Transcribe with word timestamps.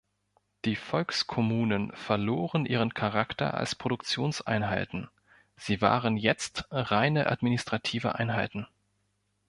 Die 0.65 0.75
Volkskommunen 0.75 1.91
verloren 1.91 2.65
ihren 2.65 2.95
Charakter 2.95 3.53
als 3.53 3.75
Produktionseinheiten, 3.75 5.09
sie 5.57 5.79
waren 5.79 6.17
jetzt 6.17 6.65
reine 6.71 7.27
administrative 7.27 8.15
Einheiten. 8.15 8.65